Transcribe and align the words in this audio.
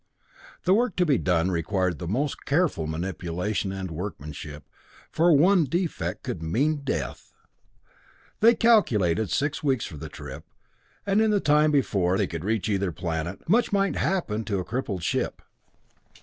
The 0.63 0.73
work 0.73 0.95
to 0.95 1.05
be 1.05 1.19
done 1.19 1.51
required 1.51 1.99
the 1.99 2.07
most 2.07 2.43
careful 2.45 2.87
manipulation 2.87 3.71
and 3.71 3.91
workmanship, 3.91 4.63
for 5.11 5.31
one 5.31 5.65
defect 5.65 6.23
could 6.23 6.41
mean 6.41 6.77
death. 6.77 7.35
They 8.39 8.55
calculated 8.55 9.29
six 9.29 9.61
weeks 9.61 9.85
for 9.85 9.97
the 9.97 10.09
trip, 10.09 10.43
and 11.05 11.21
in 11.21 11.29
the 11.29 11.39
time 11.39 11.69
before 11.69 12.17
they 12.17 12.25
could 12.25 12.43
reach 12.43 12.67
either 12.67 12.91
planet, 12.91 13.47
much 13.47 13.71
might 13.71 13.95
happen 13.95 14.43
to 14.45 14.57
a 14.57 14.65
crippled 14.65 15.03
ship. 15.03 15.39